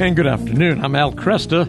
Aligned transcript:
And 0.00 0.16
good 0.16 0.26
afternoon. 0.26 0.82
I'm 0.82 0.96
Al 0.96 1.12
Kresta. 1.12 1.68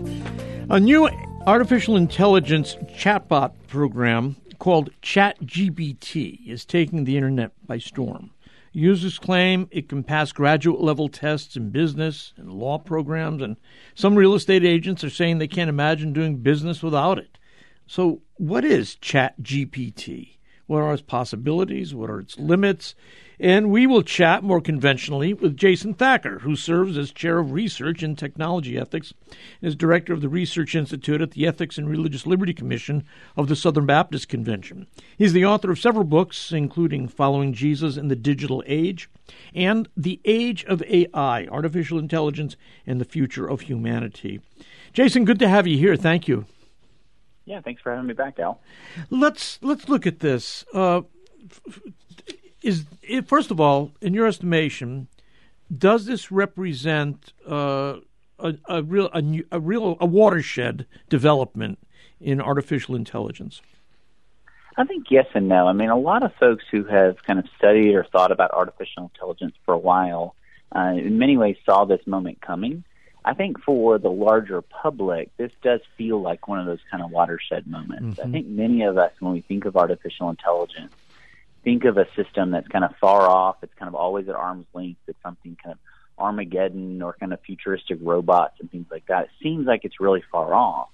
A 0.70 0.80
new 0.80 1.10
artificial 1.46 1.98
intelligence 1.98 2.76
chatbot 2.96 3.52
program 3.68 4.38
called 4.58 4.90
ChatGPT 5.02 6.48
is 6.48 6.64
taking 6.64 7.04
the 7.04 7.18
internet 7.18 7.52
by 7.68 7.78
storm. 7.78 8.32
Users 8.72 9.20
claim 9.20 9.68
it 9.70 9.90
can 9.90 10.02
pass 10.02 10.32
graduate 10.32 10.80
level 10.80 11.10
tests 11.10 11.58
in 11.58 11.72
business 11.72 12.32
and 12.38 12.54
law 12.54 12.78
programs, 12.78 13.42
and 13.42 13.58
some 13.96 14.16
real 14.16 14.34
estate 14.34 14.64
agents 14.64 15.04
are 15.04 15.10
saying 15.10 15.40
they 15.40 15.48
can't 15.50 15.70
imagine 15.70 16.14
doing 16.14 16.38
business 16.38 16.82
without 16.82 17.18
it. 17.18 17.38
So, 17.86 18.22
what 18.38 18.64
is 18.64 18.96
ChatGPT? 18.96 20.38
What 20.72 20.84
are 20.84 20.94
its 20.94 21.02
possibilities? 21.02 21.94
What 21.94 22.10
are 22.10 22.22
its 22.22 22.40
limits? 22.40 22.96
And 23.42 23.72
we 23.72 23.86
will 23.86 24.04
chat 24.04 24.42
more 24.42 24.62
conventionally 24.62 25.34
with 25.34 25.58
Jason 25.58 25.94
Thacker, 25.94 26.40
who 26.40 26.56
serves 26.56 26.98
as 26.98 27.12
Chair 27.12 27.40
of 27.40 27.52
Research 27.52 28.02
in 28.02 28.16
Technology 28.16 28.78
Ethics 28.78 29.14
and 29.30 29.68
is 29.68 29.76
Director 29.76 30.14
of 30.14 30.22
the 30.22 30.30
Research 30.30 30.74
Institute 30.74 31.20
at 31.20 31.32
the 31.32 31.46
Ethics 31.46 31.78
and 31.78 31.90
Religious 31.90 32.26
Liberty 32.26 32.54
Commission 32.54 33.04
of 33.36 33.50
the 33.50 33.56
Southern 33.58 33.86
Baptist 33.86 34.30
Convention. 34.30 34.88
He's 35.18 35.34
the 35.34 35.46
author 35.46 35.72
of 35.72 35.80
several 35.80 36.06
books, 36.06 36.54
including 36.54 37.10
Following 37.10 37.52
Jesus 37.52 37.98
in 37.98 38.08
the 38.08 38.16
Digital 38.16 38.64
Age 38.66 39.10
and 39.54 39.90
The 39.98 40.22
Age 40.24 40.64
of 40.64 40.82
AI 40.84 41.48
Artificial 41.48 42.00
Intelligence 42.00 42.56
and 42.88 43.02
the 43.02 43.04
Future 43.04 43.46
of 43.46 43.60
Humanity. 43.60 44.40
Jason, 44.94 45.26
good 45.26 45.40
to 45.40 45.50
have 45.50 45.68
you 45.68 45.78
here. 45.78 45.98
Thank 45.98 46.30
you. 46.30 46.46
Yeah, 47.46 47.62
thanks 47.62 47.82
for 47.82 47.92
having 47.92 48.08
me 48.08 48.14
back, 48.14 48.40
Al. 48.40 48.62
Let's 49.10 49.60
let's 49.62 49.90
look 49.90 50.06
at 50.06 50.20
this. 50.20 50.64
Uh, 50.74 51.02
is 52.62 52.86
first 53.26 53.52
of 53.52 53.60
all, 53.60 53.92
in 54.02 54.14
your 54.14 54.28
estimation, 54.28 55.08
does 55.76 56.06
this 56.06 56.32
represent 56.32 57.34
uh, 57.48 57.98
a, 58.40 58.56
a, 58.68 58.84
real 58.84 59.10
a, 59.14 59.24
a, 59.52 59.60
real 59.60 59.98
a 60.00 60.06
watershed 60.06 60.86
development 61.10 61.80
in 62.20 62.40
artificial 62.40 62.96
intelligence? 62.96 63.62
I 64.78 64.86
think 64.86 65.08
yes 65.10 65.26
and 65.34 65.50
no. 65.50 65.68
I 65.68 65.74
mean, 65.74 65.90
a 65.90 65.98
lot 65.98 66.24
of 66.24 66.34
folks 66.36 66.64
who 66.72 66.86
have 66.86 67.22
kind 67.24 67.40
of 67.40 67.46
studied 67.58 67.94
or 67.94 68.06
thought 68.06 68.32
about 68.32 68.52
artificial 68.52 69.04
intelligence 69.04 69.56
for 69.66 69.74
a 69.74 69.78
while, 69.78 70.36
uh, 70.74 70.94
in 70.96 71.18
many 71.18 71.38
ways, 71.38 71.58
saw 71.66 71.86
this 71.86 72.06
moment 72.08 72.42
coming. 72.42 72.84
I 73.24 73.34
think 73.34 73.62
for 73.62 73.98
the 74.00 74.10
larger 74.10 74.62
public, 74.62 75.30
this 75.38 75.52
does 75.62 75.82
feel 75.98 76.22
like 76.22 76.48
one 76.48 76.60
of 76.60 76.66
those 76.66 76.80
kind 76.90 77.04
of 77.04 77.12
watershed 77.12 77.68
moments. 77.68 78.20
Mm-hmm. 78.20 78.28
I 78.28 78.32
think 78.32 78.48
many 78.48 78.84
of 78.84 78.98
us, 78.98 79.12
when 79.20 79.34
we 79.34 79.42
think 79.42 79.66
of 79.66 79.78
artificial 79.78 80.30
intelligence, 80.30 80.94
think 81.64 81.86
of 81.86 81.98
a 81.98 82.08
system 82.16 82.52
that's 82.52 82.68
kind 82.68 82.84
of 82.84 82.96
far 83.00 83.30
off. 83.30 83.58
It's 83.62 83.74
kind 83.76 83.88
of 83.88 83.96
always 83.96 84.28
at 84.28 84.36
arm's 84.36 84.66
length. 84.74 85.02
It's 85.08 85.22
something 85.22 85.56
kind 85.64 85.74
of 85.74 85.80
Armageddon 86.18 87.02
or 87.02 87.14
kind 87.14 87.34
of 87.34 87.40
futuristic 87.42 87.98
robots 88.02 88.56
and 88.60 88.72
things 88.72 88.88
like 88.92 89.06
that. 89.08 89.26
It 89.26 89.32
seems 89.42 89.68
like 89.68 89.86
it's 89.86 90.00
really 90.00 90.24
far 90.32 90.54
off. 90.54 90.90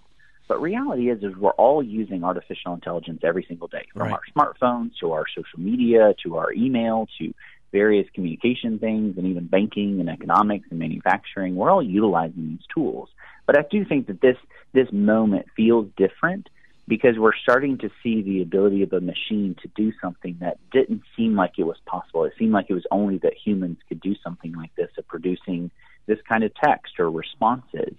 But 0.48 0.62
reality 0.62 1.10
is, 1.10 1.24
is 1.24 1.36
we're 1.36 1.52
all 1.52 1.84
using 1.84 2.24
artificial 2.24 2.74
intelligence 2.74 3.20
every 3.24 3.44
single 3.48 3.68
day, 3.68 3.86
from 3.94 4.04
right. 4.04 4.14
our 4.14 4.22
smartphones 4.34 4.92
to 5.02 5.12
our 5.12 5.26
social 5.28 5.60
media 5.60 6.14
to 6.24 6.38
our 6.38 6.54
email 6.54 7.08
to 7.20 7.34
various 7.72 8.08
communication 8.14 8.80
things 8.80 9.18
and 9.18 9.28
even 9.28 9.48
banking 9.48 10.00
and 10.00 10.10
economics 10.10 10.68
and 10.70 10.80
manufacturing. 10.80 11.56
We're 11.56 11.72
all 11.72 11.84
utilizing 11.84 12.48
these 12.50 12.66
tools. 12.74 13.10
But 13.46 13.58
I 13.58 13.64
do 13.70 13.86
think 13.86 14.08
that 14.08 14.22
this 14.22 14.38
this 14.74 14.92
moment 14.92 15.48
feels 15.56 15.88
different 15.98 16.50
because 16.88 17.18
we're 17.18 17.36
starting 17.36 17.78
to 17.80 17.90
see 18.02 18.22
the 18.22 18.42
ability 18.42 18.82
of 18.84 18.94
a 18.94 19.02
machine 19.02 19.56
to 19.62 19.68
do 19.76 19.92
something 20.02 20.38
that 20.40 20.58
didn't 20.72 21.02
seem 21.16 21.36
like 21.36 21.54
it 21.58 21.64
was 21.64 21.78
possible. 21.86 22.24
It 22.24 22.34
seemed 22.40 22.54
like 22.54 22.68
it 22.70 22.74
was 22.74 22.86
only 22.92 23.18
that 23.20 23.34
humans 23.34 23.78
could 23.90 24.00
do 24.00 24.16
something 24.24 24.54
like 24.54 24.74
this 24.76 24.90
of 24.98 25.08
producing 25.08 25.70
this 26.06 26.20
kind 26.28 26.44
of 26.44 26.56
text 26.56 27.00
or 27.00 27.12
responses. 27.12 27.96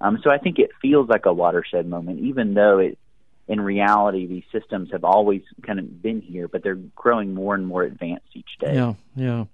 Um, 0.00 0.18
so 0.24 0.30
I 0.30 0.38
think 0.38 0.58
it 0.58 0.70
feels 0.80 1.08
like 1.08 1.26
a 1.26 1.32
watershed 1.32 1.86
moment, 1.86 2.20
even 2.20 2.54
though 2.54 2.78
it, 2.78 2.98
in 3.50 3.60
reality, 3.60 4.28
these 4.28 4.44
systems 4.52 4.92
have 4.92 5.02
always 5.02 5.42
kind 5.66 5.80
of 5.80 6.00
been 6.00 6.20
here, 6.20 6.46
but 6.46 6.62
they're 6.62 6.76
growing 6.76 7.34
more 7.34 7.56
and 7.56 7.66
more 7.66 7.82
advanced 7.82 8.28
each 8.34 8.50
day. 8.60 8.74
Yeah, 8.74 8.94
yeah. 9.16 9.46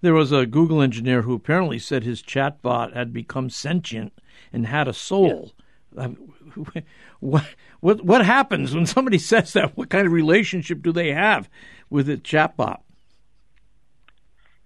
There 0.00 0.14
was 0.14 0.32
a 0.32 0.46
Google 0.46 0.80
engineer 0.80 1.20
who 1.20 1.34
apparently 1.34 1.78
said 1.78 2.02
his 2.02 2.22
chatbot 2.22 2.94
had 2.94 3.12
become 3.12 3.50
sentient 3.50 4.14
and 4.54 4.66
had 4.66 4.88
a 4.88 4.94
soul. 4.94 5.52
Uh, 5.94 6.08
what 7.20 7.44
what 7.80 8.02
what 8.02 8.24
happens 8.24 8.74
when 8.74 8.86
somebody 8.86 9.18
says 9.32 9.52
that? 9.52 9.76
What 9.76 9.90
kind 9.90 10.06
of 10.06 10.14
relationship 10.14 10.80
do 10.80 10.90
they 10.90 11.12
have 11.12 11.50
with 11.90 12.08
a 12.08 12.16
chatbot? 12.16 12.80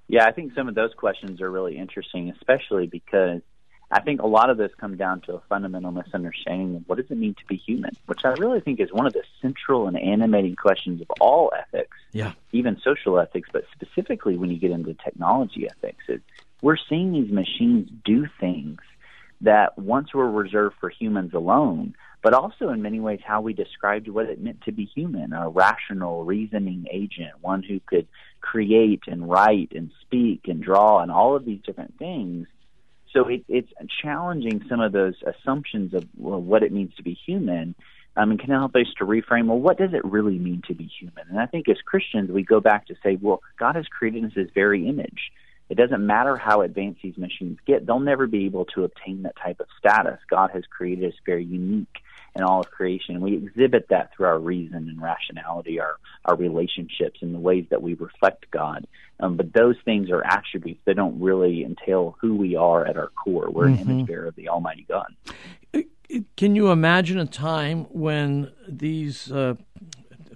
Yeah, 0.07 0.27
I 0.27 0.31
think 0.31 0.55
some 0.55 0.69
of 0.69 0.77
those 0.77 0.95
questions 0.97 1.41
are 1.41 1.51
really 1.51 1.77
interesting, 1.77 2.31
especially 2.31 2.87
because 2.87 3.41
I 3.91 4.01
think 4.01 4.21
a 4.21 4.27
lot 4.27 4.51
of 4.51 4.57
this 4.57 4.73
comes 4.79 4.99
down 4.99 5.21
to 5.23 5.35
a 5.35 5.41
fundamental 5.49 5.93
misunderstanding 5.93 6.77
of 6.77 6.89
what 6.89 6.99
does 6.99 7.09
it 7.09 7.17
mean 7.17 7.35
to 7.35 7.45
be 7.47 7.57
human, 7.57 7.93
which 8.07 8.25
I 8.25 8.31
really 8.31 8.61
think 8.61 8.81
is 8.81 8.93
one 8.93 9.07
of 9.07 9.13
the 9.13 9.23
central 9.41 9.87
and 9.87 9.97
animating 9.97 10.57
questions 10.57 11.01
of 11.01 11.11
all 11.21 11.53
ethics, 11.57 11.97
yeah. 12.13 12.33
even 12.53 12.81
social 12.83 13.19
ethics, 13.21 13.49
but 13.53 13.65
specifically 13.73 14.37
when 14.37 14.51
you 14.51 14.59
get 14.59 14.73
into 14.73 14.95
technology 14.95 15.69
ethics. 15.71 16.05
Is 16.09 16.21
we're 16.63 16.77
seeing 16.89 17.13
these 17.13 17.31
machines 17.31 17.89
do 18.05 18.27
things 18.41 18.81
that 19.43 19.79
once 19.79 20.13
were 20.15 20.31
reserved 20.31 20.77
for 20.81 20.89
humans 20.89 21.33
alone, 21.35 21.95
but 22.23 22.35
also 22.35 22.71
in 22.71 22.83
many 22.83 22.99
ways 22.99 23.21
how 23.25 23.41
we 23.41 23.53
described 23.53 24.09
what 24.09 24.27
it 24.27 24.41
meant 24.41 24.63
to 24.63 24.73
be 24.73 24.85
human 24.85 25.33
a 25.33 25.49
rational, 25.49 26.25
reasoning 26.25 26.87
agent, 26.91 27.31
one 27.41 27.63
who 27.63 27.79
could 27.87 28.09
create 28.41 29.03
and 29.07 29.29
write 29.29 29.73
and 29.75 29.93
speak 30.01 30.49
and 30.49 30.63
draw 30.63 31.01
and 31.01 31.13
all 31.13 31.37
of 31.37 31.45
these 31.45 31.61
different 31.65 31.97
things. 31.99 32.49
So 33.17 33.29
it, 33.29 33.45
it's 33.49 33.73
challenging 34.03 34.63
some 34.69 34.81
of 34.81 34.93
those 34.93 35.15
assumptions 35.25 35.95
of 35.95 36.05
well, 36.17 36.41
what 36.41 36.63
it 36.63 36.71
means 36.71 36.95
to 36.97 37.03
be 37.03 37.15
human. 37.27 37.75
Um, 38.19 38.31
and 38.31 38.41
can 38.41 38.49
help 38.49 38.75
us 38.77 38.87
to 38.97 39.05
reframe, 39.05 39.47
well, 39.47 39.59
what 39.59 39.77
does 39.77 39.93
it 39.93 40.03
really 40.03 40.39
mean 40.39 40.63
to 40.69 40.75
be 40.75 40.91
human? 40.99 41.27
And 41.29 41.39
I 41.39 41.45
think 41.45 41.69
as 41.69 41.77
Christians, 41.85 42.31
we 42.31 42.43
go 42.43 42.61
back 42.61 42.87
to 42.87 42.95
say, 43.03 43.19
well, 43.21 43.43
God 43.59 43.77
has 43.77 43.85
created 43.89 44.25
us 44.25 44.33
His 44.35 44.49
very 44.55 44.89
image. 44.89 45.33
It 45.69 45.77
doesn't 45.77 46.07
matter 46.07 46.35
how 46.35 46.63
advanced 46.63 47.01
these 47.03 47.19
machines 47.19 47.59
get, 47.67 47.85
they'll 47.85 48.01
never 48.01 48.27
be 48.27 48.47
able 48.47 48.65
to 48.75 48.85
obtain 48.85 49.25
that 49.25 49.37
type 49.37 49.61
of 49.61 49.67
status. 49.79 50.19
God 50.31 50.51
has 50.55 50.65
created 50.65 51.13
us 51.13 51.19
very 51.27 51.45
unique 51.45 51.99
in 52.37 52.43
all 52.43 52.61
of 52.61 52.71
creation. 52.71 53.21
We 53.21 53.35
exhibit 53.35 53.89
that 53.89 54.13
through 54.15 54.27
our 54.27 54.39
reason 54.39 54.89
and 54.89 55.01
rationality, 55.01 55.81
our, 55.81 55.97
our 56.27 56.37
relationships, 56.37 57.21
and 57.23 57.35
the 57.35 57.39
ways 57.39 57.67
that 57.71 57.83
we 57.83 57.95
reflect 57.95 58.51
God. 58.51 58.87
Um, 59.19 59.37
but 59.37 59.53
those 59.53 59.77
things 59.85 60.11
are 60.11 60.23
attributes 60.23 60.81
They 60.85 60.93
don't 60.93 61.19
really 61.21 61.65
entail 61.65 62.17
who 62.21 62.37
we 62.37 62.55
are 62.55 62.87
at 62.87 62.97
our 62.97 63.09
core. 63.09 63.49
We're 63.51 63.69
mm-hmm. 63.69 63.83
an 63.83 63.91
image 63.91 64.07
bearer 64.07 64.27
of 64.27 64.37
the 64.37 64.51
Almighty 64.51 64.87
God. 64.89 65.15
Can 66.37 66.55
you 66.55 66.71
imagine 66.71 67.19
a 67.19 67.27
time 67.27 67.85
when 67.91 68.53
these 68.69 69.33
uh, 69.33 69.55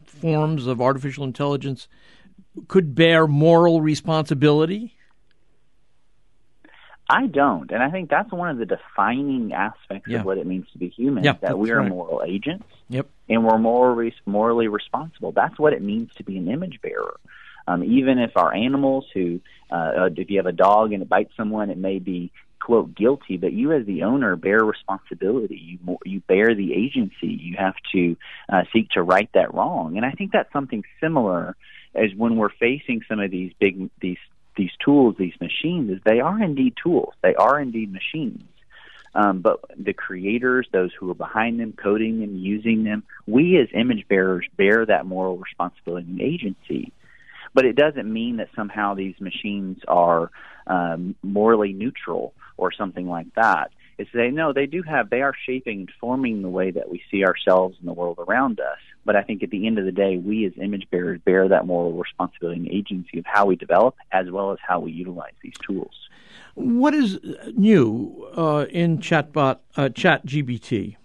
forms 0.04 0.66
of 0.66 0.80
artificial 0.80 1.24
intelligence 1.24 1.86
could 2.66 2.94
bear 2.94 3.26
moral 3.26 3.80
responsibility? 3.80 4.96
I 7.10 7.26
don't, 7.26 7.70
and 7.72 7.82
I 7.82 7.90
think 7.90 8.08
that's 8.08 8.30
one 8.30 8.50
of 8.50 8.58
the 8.58 8.66
defining 8.66 9.52
aspects 9.52 10.08
yeah. 10.08 10.20
of 10.20 10.24
what 10.24 10.38
it 10.38 10.46
means 10.46 10.66
to 10.72 10.78
be 10.78 10.88
human. 10.88 11.24
Yeah, 11.24 11.34
that 11.40 11.58
we 11.58 11.72
are 11.72 11.80
right. 11.80 11.88
moral 11.88 12.22
agents. 12.24 12.64
Yep. 12.88 13.08
And 13.28 13.44
we're 13.44 13.58
more 13.58 14.10
morally 14.26 14.68
responsible. 14.68 15.32
That's 15.32 15.58
what 15.58 15.72
it 15.72 15.82
means 15.82 16.14
to 16.16 16.24
be 16.24 16.36
an 16.38 16.48
image 16.48 16.80
bearer. 16.80 17.18
Um, 17.66 17.82
even 17.82 18.18
if 18.18 18.36
our 18.36 18.54
animals, 18.54 19.06
who, 19.12 19.40
uh, 19.70 20.08
if 20.16 20.30
you 20.30 20.36
have 20.38 20.46
a 20.46 20.52
dog 20.52 20.92
and 20.92 21.02
it 21.02 21.08
bites 21.08 21.32
someone, 21.36 21.70
it 21.70 21.78
may 21.78 21.98
be 21.98 22.30
quote 22.60 22.94
guilty, 22.94 23.36
but 23.36 23.52
you 23.52 23.72
as 23.72 23.86
the 23.86 24.04
owner 24.04 24.36
bear 24.36 24.64
responsibility. 24.64 25.56
You 25.56 25.98
you 26.04 26.20
bear 26.20 26.54
the 26.54 26.72
agency. 26.74 27.26
You 27.26 27.56
have 27.58 27.74
to 27.92 28.16
uh, 28.48 28.62
seek 28.72 28.90
to 28.90 29.02
right 29.02 29.28
that 29.34 29.52
wrong. 29.52 29.96
And 29.96 30.06
I 30.06 30.12
think 30.12 30.30
that's 30.30 30.52
something 30.52 30.84
similar 31.00 31.56
as 31.94 32.14
when 32.16 32.36
we're 32.36 32.50
facing 32.50 33.02
some 33.08 33.18
of 33.18 33.30
these 33.30 33.52
big 33.58 33.90
these 34.00 34.18
these 34.60 34.70
tools, 34.84 35.16
these 35.18 35.40
machines, 35.40 35.90
is 35.90 36.00
they 36.04 36.20
are 36.20 36.42
indeed 36.42 36.74
tools. 36.82 37.14
They 37.22 37.34
are 37.34 37.58
indeed 37.58 37.90
machines. 37.90 38.44
Um, 39.14 39.40
but 39.40 39.64
the 39.76 39.94
creators, 39.94 40.68
those 40.70 40.90
who 40.98 41.10
are 41.10 41.14
behind 41.14 41.58
them, 41.58 41.72
coding 41.72 42.20
them, 42.20 42.36
using 42.36 42.84
them, 42.84 43.02
we 43.26 43.58
as 43.58 43.68
image 43.72 44.06
bearers 44.06 44.46
bear 44.56 44.84
that 44.84 45.06
moral 45.06 45.38
responsibility 45.38 46.06
and 46.08 46.20
agency. 46.20 46.92
But 47.54 47.64
it 47.64 47.74
doesn't 47.74 48.12
mean 48.12 48.36
that 48.36 48.50
somehow 48.54 48.94
these 48.94 49.18
machines 49.18 49.78
are 49.88 50.30
um, 50.66 51.16
morally 51.22 51.72
neutral 51.72 52.34
or 52.56 52.70
something 52.70 53.08
like 53.08 53.34
that 53.34 53.72
to 53.98 54.06
say, 54.14 54.30
no, 54.30 54.52
they 54.52 54.66
do 54.66 54.82
have, 54.82 55.10
they 55.10 55.22
are 55.22 55.34
shaping 55.46 55.88
forming 56.00 56.42
the 56.42 56.48
way 56.48 56.70
that 56.70 56.90
we 56.90 57.02
see 57.10 57.24
ourselves 57.24 57.76
and 57.78 57.88
the 57.88 57.92
world 57.92 58.18
around 58.18 58.60
us. 58.60 58.78
But 59.04 59.16
I 59.16 59.22
think 59.22 59.42
at 59.42 59.50
the 59.50 59.66
end 59.66 59.78
of 59.78 59.84
the 59.84 59.92
day, 59.92 60.18
we 60.18 60.44
as 60.44 60.52
image 60.60 60.86
bearers 60.90 61.20
bear 61.24 61.48
that 61.48 61.66
moral 61.66 61.92
responsibility 61.92 62.60
and 62.60 62.68
agency 62.68 63.18
of 63.18 63.24
how 63.26 63.46
we 63.46 63.56
develop 63.56 63.96
as 64.12 64.30
well 64.30 64.52
as 64.52 64.58
how 64.66 64.80
we 64.80 64.92
utilize 64.92 65.32
these 65.42 65.54
tools. 65.66 65.94
What 66.54 66.94
is 66.94 67.18
new 67.56 68.28
uh, 68.36 68.66
in 68.70 68.98
chatbot 68.98 69.58
uh, 69.76 69.88
Chat 69.88 70.26
GBT? 70.26 70.96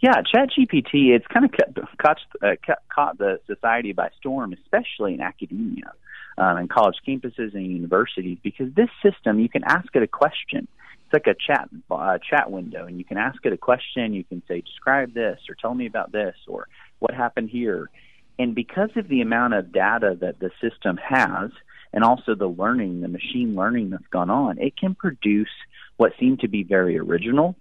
Yeah, 0.00 0.20
ChatGPT, 0.22 1.16
it's 1.16 1.26
kind 1.26 1.46
of 1.46 1.52
caught, 1.96 2.18
uh, 2.42 2.56
caught 2.94 3.18
the 3.18 3.40
society 3.46 3.92
by 3.92 4.10
storm, 4.18 4.52
especially 4.52 5.14
in 5.14 5.20
academia 5.20 5.90
um, 6.36 6.58
and 6.58 6.70
college 6.70 6.96
campuses 7.06 7.54
and 7.54 7.66
universities, 7.66 8.38
because 8.42 8.72
this 8.74 8.90
system, 9.02 9.40
you 9.40 9.48
can 9.48 9.64
ask 9.64 9.88
it 9.94 10.02
a 10.02 10.06
question 10.06 10.68
it's 11.06 11.12
like 11.12 11.26
a 11.26 11.38
chat 11.38 11.68
uh, 11.90 12.18
chat 12.18 12.50
window, 12.50 12.86
and 12.86 12.98
you 12.98 13.04
can 13.04 13.16
ask 13.16 13.44
it 13.44 13.52
a 13.52 13.56
question. 13.56 14.12
You 14.12 14.24
can 14.24 14.42
say, 14.48 14.60
"Describe 14.60 15.14
this," 15.14 15.38
or 15.48 15.54
"Tell 15.54 15.74
me 15.74 15.86
about 15.86 16.10
this," 16.10 16.34
or 16.48 16.68
"What 16.98 17.14
happened 17.14 17.50
here." 17.50 17.90
And 18.38 18.54
because 18.54 18.90
of 18.96 19.08
the 19.08 19.20
amount 19.20 19.54
of 19.54 19.72
data 19.72 20.16
that 20.20 20.40
the 20.40 20.50
system 20.60 20.98
has, 20.98 21.50
and 21.92 22.04
also 22.04 22.34
the 22.34 22.48
learning, 22.48 23.00
the 23.00 23.08
machine 23.08 23.54
learning 23.54 23.90
that's 23.90 24.06
gone 24.10 24.30
on, 24.30 24.58
it 24.58 24.76
can 24.76 24.94
produce 24.94 25.50
what 25.96 26.12
seem 26.18 26.38
to 26.38 26.48
be 26.48 26.62
very 26.62 26.98
original 26.98 27.56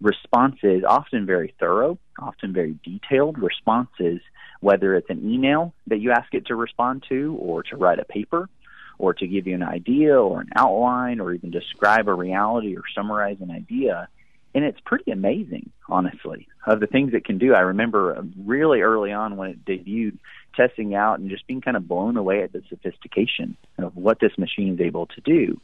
responses, 0.00 0.84
often 0.86 1.26
very 1.26 1.54
thorough, 1.58 1.98
often 2.18 2.52
very 2.52 2.78
detailed 2.84 3.38
responses, 3.38 4.20
whether 4.60 4.94
it's 4.94 5.10
an 5.10 5.30
email 5.30 5.74
that 5.88 5.98
you 5.98 6.12
ask 6.12 6.32
it 6.32 6.46
to 6.46 6.54
respond 6.54 7.04
to 7.08 7.36
or 7.40 7.62
to 7.64 7.76
write 7.76 7.98
a 7.98 8.04
paper 8.04 8.48
or 8.98 9.14
to 9.14 9.26
give 9.26 9.46
you 9.46 9.54
an 9.54 9.62
idea 9.62 10.16
or 10.16 10.40
an 10.40 10.50
outline 10.56 11.20
or 11.20 11.32
even 11.32 11.50
describe 11.50 12.08
a 12.08 12.14
reality 12.14 12.76
or 12.76 12.82
summarize 12.94 13.36
an 13.40 13.50
idea. 13.50 14.08
And 14.54 14.64
it's 14.64 14.78
pretty 14.80 15.10
amazing, 15.10 15.70
honestly, 15.88 16.46
of 16.66 16.78
the 16.80 16.86
things 16.86 17.12
it 17.12 17.24
can 17.24 17.38
do. 17.38 17.54
I 17.54 17.60
remember 17.60 18.16
uh, 18.16 18.22
really 18.38 18.82
early 18.82 19.12
on 19.12 19.36
when 19.36 19.50
it 19.50 19.64
debuted, 19.64 20.18
testing 20.54 20.94
out 20.94 21.18
and 21.18 21.28
just 21.28 21.46
being 21.46 21.60
kind 21.60 21.76
of 21.76 21.88
blown 21.88 22.16
away 22.16 22.42
at 22.42 22.52
the 22.52 22.62
sophistication 22.68 23.56
of 23.78 23.96
what 23.96 24.20
this 24.20 24.38
machine 24.38 24.74
is 24.74 24.80
able 24.80 25.06
to 25.06 25.20
do. 25.20 25.60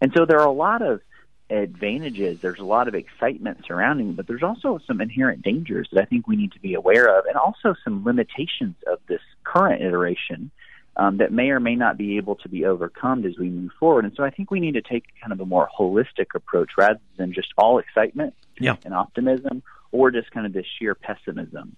And 0.00 0.12
so 0.14 0.26
there 0.26 0.38
are 0.40 0.46
a 0.46 0.52
lot 0.52 0.82
of 0.82 1.00
advantages. 1.48 2.38
There's 2.42 2.58
a 2.58 2.64
lot 2.64 2.88
of 2.88 2.94
excitement 2.94 3.64
surrounding, 3.66 4.12
but 4.12 4.26
there's 4.26 4.42
also 4.42 4.78
some 4.86 5.00
inherent 5.00 5.42
dangers 5.42 5.88
that 5.92 6.02
I 6.02 6.04
think 6.04 6.26
we 6.26 6.36
need 6.36 6.52
to 6.52 6.60
be 6.60 6.74
aware 6.74 7.18
of, 7.18 7.24
and 7.26 7.36
also 7.36 7.74
some 7.84 8.04
limitations 8.04 8.74
of 8.86 8.98
this 9.08 9.20
current 9.44 9.82
iteration 9.82 10.50
um, 10.96 11.18
that 11.18 11.32
may 11.32 11.50
or 11.50 11.60
may 11.60 11.76
not 11.76 11.96
be 11.96 12.16
able 12.16 12.36
to 12.36 12.48
be 12.48 12.64
overcome 12.64 13.24
as 13.24 13.36
we 13.38 13.50
move 13.50 13.70
forward. 13.78 14.04
And 14.04 14.14
so 14.16 14.24
I 14.24 14.30
think 14.30 14.50
we 14.50 14.60
need 14.60 14.74
to 14.74 14.82
take 14.82 15.04
kind 15.20 15.32
of 15.32 15.40
a 15.40 15.46
more 15.46 15.68
holistic 15.78 16.34
approach 16.34 16.70
rather 16.76 17.00
than 17.16 17.32
just 17.32 17.48
all 17.58 17.78
excitement 17.78 18.34
yeah. 18.58 18.76
and 18.84 18.94
optimism 18.94 19.62
or 19.92 20.10
just 20.10 20.30
kind 20.30 20.46
of 20.46 20.52
this 20.52 20.66
sheer 20.78 20.94
pessimism. 20.94 21.76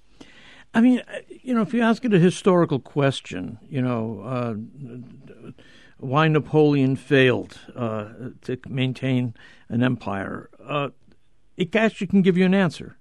I 0.75 0.81
mean, 0.81 1.03
you 1.43 1.55
know, 1.55 1.63
if 1.63 1.73
you 1.73 1.83
ask 1.83 2.05
it 2.05 2.13
a 2.13 2.19
historical 2.19 2.79
question, 2.79 3.59
you 3.69 3.83
know, 3.83 4.21
uh, 4.21 5.53
why 5.97 6.29
Napoleon 6.29 6.95
failed 6.95 7.59
uh, 7.75 8.09
to 8.43 8.59
maintain 8.69 9.35
an 9.69 9.83
empire, 9.83 10.51
uh, 10.65 10.91
it 11.57 11.75
actually 11.75 12.07
can 12.07 12.23
give 12.23 12.37
you 12.37 12.45
an 12.45 12.55
answer. 12.55 12.99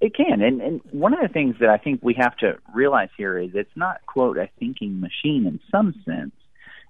It 0.00 0.14
can, 0.14 0.42
and 0.42 0.60
and 0.60 0.80
one 0.90 1.12
of 1.12 1.20
the 1.20 1.28
things 1.28 1.56
that 1.60 1.68
I 1.68 1.78
think 1.78 2.00
we 2.02 2.14
have 2.14 2.36
to 2.38 2.58
realize 2.74 3.08
here 3.16 3.36
is 3.38 3.50
it's 3.54 3.76
not 3.76 4.04
quote 4.06 4.38
a 4.38 4.48
thinking 4.58 5.00
machine 5.00 5.46
in 5.46 5.60
some 5.70 5.92
sense, 6.04 6.34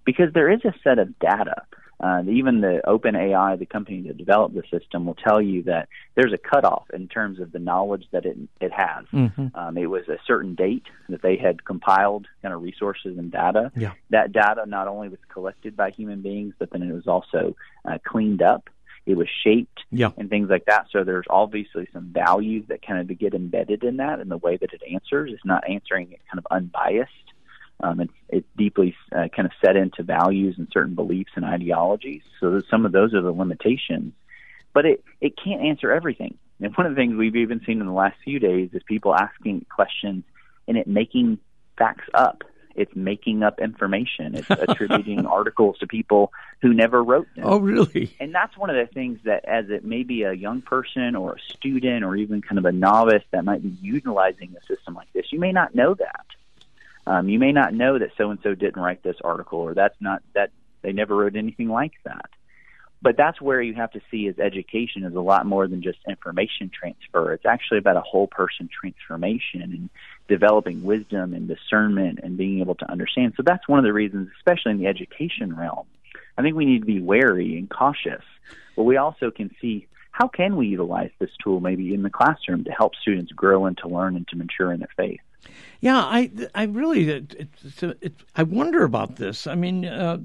because 0.04 0.32
there 0.34 0.50
is 0.50 0.60
a 0.64 0.74
set 0.84 0.98
of 0.98 1.18
data 1.18 1.62
uh, 2.00 2.22
even 2.30 2.60
the 2.60 2.80
OpenAI, 2.86 3.58
the 3.58 3.66
company 3.66 4.02
that 4.02 4.16
developed 4.16 4.54
the 4.54 4.62
system, 4.70 5.04
will 5.04 5.16
tell 5.16 5.42
you 5.42 5.64
that 5.64 5.88
there's 6.14 6.32
a 6.32 6.38
cutoff 6.38 6.84
in 6.92 7.08
terms 7.08 7.40
of 7.40 7.50
the 7.50 7.58
knowledge 7.58 8.04
that 8.12 8.24
it 8.24 8.36
it 8.60 8.72
has. 8.72 9.04
Mm-hmm. 9.12 9.48
Um, 9.54 9.76
it 9.76 9.86
was 9.86 10.08
a 10.08 10.18
certain 10.24 10.54
date 10.54 10.84
that 11.08 11.22
they 11.22 11.36
had 11.36 11.64
compiled 11.64 12.26
kind 12.40 12.54
of 12.54 12.62
resources 12.62 13.18
and 13.18 13.32
data. 13.32 13.72
Yeah. 13.76 13.94
That 14.10 14.32
data 14.32 14.64
not 14.66 14.86
only 14.86 15.08
was 15.08 15.18
collected 15.32 15.76
by 15.76 15.90
human 15.90 16.22
beings, 16.22 16.54
but 16.58 16.70
then 16.70 16.82
it 16.82 16.92
was 16.92 17.08
also 17.08 17.56
uh, 17.84 17.98
cleaned 18.06 18.42
up. 18.42 18.70
It 19.08 19.16
was 19.16 19.28
shaped 19.44 19.80
yeah. 19.90 20.10
and 20.16 20.28
things 20.28 20.48
like 20.50 20.66
that. 20.66 20.86
So 20.90 21.04
there's 21.04 21.26
obviously 21.30 21.88
some 21.92 22.10
values 22.12 22.66
that 22.68 22.86
kind 22.86 23.00
of 23.00 23.18
get 23.18 23.34
embedded 23.34 23.82
in 23.84 23.96
that, 23.98 24.20
and 24.20 24.30
the 24.30 24.36
way 24.36 24.56
that 24.56 24.72
it 24.72 24.82
answers 24.92 25.32
is 25.32 25.40
not 25.44 25.68
answering 25.68 26.12
it 26.12 26.20
kind 26.30 26.38
of 26.38 26.46
unbiased. 26.50 27.12
Um, 27.80 28.00
it's, 28.00 28.12
it's 28.28 28.46
deeply 28.56 28.96
uh, 29.12 29.28
kind 29.34 29.46
of 29.46 29.52
set 29.64 29.76
into 29.76 30.02
values 30.02 30.56
and 30.58 30.68
certain 30.72 30.94
beliefs 30.94 31.30
and 31.36 31.44
ideologies. 31.44 32.22
So 32.40 32.60
some 32.70 32.84
of 32.84 32.92
those 32.92 33.14
are 33.14 33.22
the 33.22 33.30
limitations. 33.30 34.12
But 34.74 34.84
it, 34.84 35.04
it 35.20 35.34
can't 35.42 35.62
answer 35.62 35.92
everything. 35.92 36.36
And 36.60 36.76
one 36.76 36.86
of 36.86 36.92
the 36.92 36.96
things 36.96 37.16
we've 37.16 37.36
even 37.36 37.60
seen 37.64 37.80
in 37.80 37.86
the 37.86 37.92
last 37.92 38.16
few 38.24 38.38
days 38.40 38.70
is 38.72 38.82
people 38.86 39.14
asking 39.14 39.64
questions 39.74 40.24
and 40.66 40.76
it 40.76 40.86
making 40.86 41.38
facts 41.78 42.06
up. 42.14 42.42
It's 42.78 42.94
making 42.94 43.42
up 43.42 43.60
information. 43.60 44.34
It's 44.34 44.50
attributing 44.50 45.26
articles 45.26 45.78
to 45.78 45.86
people 45.86 46.32
who 46.62 46.72
never 46.72 47.02
wrote 47.02 47.26
them. 47.34 47.44
Oh, 47.46 47.58
really? 47.58 48.14
And 48.20 48.34
that's 48.34 48.56
one 48.56 48.70
of 48.70 48.76
the 48.76 48.92
things 48.92 49.18
that, 49.24 49.44
as 49.44 49.68
it 49.70 49.84
may 49.84 50.02
be 50.02 50.22
a 50.22 50.32
young 50.32 50.62
person 50.62 51.16
or 51.16 51.34
a 51.34 51.40
student 51.52 52.04
or 52.04 52.16
even 52.16 52.42
kind 52.42 52.58
of 52.58 52.64
a 52.64 52.72
novice 52.72 53.24
that 53.32 53.44
might 53.44 53.62
be 53.62 53.76
utilizing 53.80 54.54
a 54.56 54.66
system 54.66 54.94
like 54.94 55.12
this, 55.12 55.26
you 55.32 55.38
may 55.38 55.52
not 55.52 55.74
know 55.74 55.94
that. 55.94 56.26
Um, 57.06 57.28
you 57.28 57.38
may 57.38 57.52
not 57.52 57.72
know 57.72 57.98
that 57.98 58.10
so 58.18 58.30
and 58.30 58.38
so 58.42 58.54
didn't 58.54 58.80
write 58.80 59.02
this 59.02 59.16
article, 59.24 59.60
or 59.60 59.74
that's 59.74 59.96
not 60.00 60.22
that 60.34 60.50
they 60.82 60.92
never 60.92 61.16
wrote 61.16 61.36
anything 61.36 61.68
like 61.68 61.92
that. 62.04 62.30
But 63.00 63.16
that's 63.16 63.40
where 63.40 63.62
you 63.62 63.74
have 63.74 63.92
to 63.92 64.00
see 64.10 64.26
is 64.26 64.38
education 64.38 65.04
is 65.04 65.14
a 65.14 65.20
lot 65.20 65.46
more 65.46 65.68
than 65.68 65.82
just 65.82 65.98
information 66.08 66.70
transfer. 66.72 67.32
It's 67.32 67.46
actually 67.46 67.78
about 67.78 67.96
a 67.96 68.00
whole 68.00 68.26
person 68.26 68.68
transformation 68.68 69.62
and 69.62 69.90
developing 70.26 70.82
wisdom 70.82 71.32
and 71.32 71.46
discernment 71.46 72.18
and 72.22 72.36
being 72.36 72.60
able 72.60 72.74
to 72.76 72.90
understand. 72.90 73.34
So 73.36 73.44
that's 73.44 73.68
one 73.68 73.78
of 73.78 73.84
the 73.84 73.92
reasons, 73.92 74.30
especially 74.38 74.72
in 74.72 74.78
the 74.78 74.88
education 74.88 75.54
realm, 75.54 75.86
I 76.36 76.42
think 76.42 76.56
we 76.56 76.64
need 76.64 76.80
to 76.80 76.86
be 76.86 77.00
wary 77.00 77.56
and 77.56 77.70
cautious. 77.70 78.22
But 78.76 78.84
we 78.84 78.96
also 78.96 79.30
can 79.30 79.54
see 79.60 79.86
how 80.10 80.26
can 80.26 80.56
we 80.56 80.66
utilize 80.66 81.10
this 81.20 81.30
tool 81.42 81.60
maybe 81.60 81.94
in 81.94 82.02
the 82.02 82.10
classroom 82.10 82.64
to 82.64 82.72
help 82.72 82.96
students 82.96 83.30
grow 83.32 83.66
and 83.66 83.78
to 83.78 83.88
learn 83.88 84.16
and 84.16 84.26
to 84.28 84.36
mature 84.36 84.72
in 84.72 84.80
their 84.80 84.88
faith. 84.96 85.20
Yeah, 85.80 85.98
I 85.98 86.30
I 86.54 86.64
really 86.64 87.08
it, 87.08 87.34
it, 87.34 87.98
it, 88.00 88.14
I 88.34 88.42
wonder 88.42 88.82
about 88.82 89.16
this. 89.16 89.46
I 89.46 89.54
mean, 89.54 89.84
uh, 89.84 90.18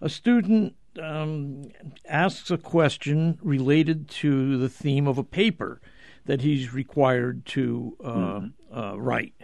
a 0.00 0.08
student 0.08 0.74
um, 0.98 1.70
asks 2.08 2.50
a 2.50 2.58
question 2.58 3.38
related 3.42 4.08
to 4.08 4.58
the 4.58 4.68
theme 4.68 5.06
of 5.06 5.18
a 5.18 5.24
paper 5.24 5.80
that 6.26 6.42
he's 6.42 6.72
required 6.72 7.44
to 7.46 7.96
uh, 8.02 8.10
mm-hmm. 8.10 8.78
uh, 8.78 8.96
write, 8.96 9.34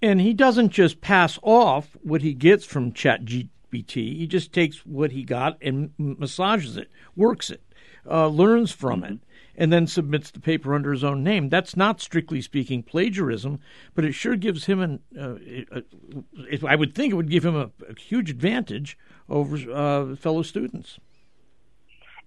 and 0.00 0.20
he 0.20 0.32
doesn't 0.32 0.70
just 0.70 1.00
pass 1.00 1.38
off 1.42 1.96
what 2.02 2.22
he 2.22 2.32
gets 2.32 2.64
from 2.64 2.92
ChatGPT. 2.92 4.16
He 4.16 4.26
just 4.26 4.52
takes 4.52 4.86
what 4.86 5.12
he 5.12 5.22
got 5.22 5.58
and 5.60 5.92
massages 5.98 6.76
it, 6.76 6.90
works 7.14 7.50
it, 7.50 7.62
uh, 8.08 8.28
learns 8.28 8.72
from 8.72 9.02
mm-hmm. 9.02 9.14
it 9.14 9.20
and 9.58 9.72
then 9.72 9.88
submits 9.88 10.30
the 10.30 10.40
paper 10.40 10.72
under 10.72 10.92
his 10.92 11.02
own 11.04 11.22
name. 11.22 11.48
That's 11.48 11.76
not 11.76 12.00
strictly 12.00 12.40
speaking 12.40 12.82
plagiarism, 12.82 13.58
but 13.94 14.04
it 14.04 14.12
sure 14.12 14.36
gives 14.36 14.64
him 14.66 14.80
an. 14.80 15.00
Uh, 15.18 15.34
a, 15.72 16.66
I 16.66 16.76
would 16.76 16.94
think 16.94 17.12
it 17.12 17.16
would 17.16 17.28
give 17.28 17.44
him 17.44 17.56
a, 17.56 17.70
a 17.90 17.98
huge 17.98 18.30
advantage 18.30 18.96
over 19.28 19.56
uh, 19.70 20.16
fellow 20.16 20.42
students. 20.42 20.98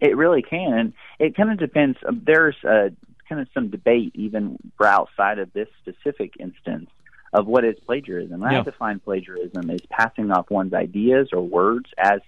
It 0.02 0.18
really 0.18 0.42
can, 0.42 0.74
and 0.74 0.94
it 1.20 1.36
kind 1.36 1.52
of 1.52 1.58
depends. 1.58 1.98
Um, 2.06 2.22
there's 2.26 2.58
uh, 2.66 2.90
kind 3.30 3.42
of 3.42 3.48
some 3.54 3.70
debate 3.70 4.12
even 4.14 4.58
outside 4.84 5.40
of 5.40 5.54
this 5.54 5.70
specific 5.80 6.34
instance 6.38 6.90
of 7.34 7.48
what 7.48 7.64
is 7.64 7.76
plagiarism. 7.86 8.44
I 8.44 8.62
define 8.62 9.00
plagiarism 9.00 9.70
as 9.70 9.80
passing 9.90 10.32
off 10.32 10.50
one's 10.50 10.74
ideas 10.74 11.30
or 11.32 11.42
words 11.42 11.90
as 11.98 12.20